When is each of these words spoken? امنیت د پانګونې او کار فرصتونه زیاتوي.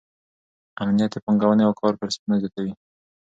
امنیت 0.81 1.11
د 1.13 1.17
پانګونې 1.25 1.63
او 1.65 1.73
کار 1.81 1.93
فرصتونه 1.99 2.35
زیاتوي. 2.41 2.73